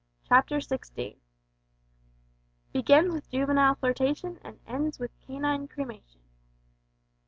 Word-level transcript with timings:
CHAPTER 0.27 0.59
SIXTEEN. 0.59 1.17
BEGINS 2.73 3.13
WITH 3.13 3.29
JUVENILE 3.29 3.75
FLIRTATION, 3.75 4.39
AND 4.43 4.59
ENDS 4.65 4.97
WITH 4.97 5.11
CANINE 5.27 5.67
CREMATION. 5.67 6.21